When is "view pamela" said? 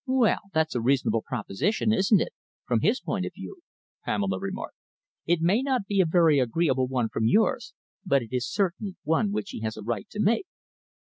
3.35-4.39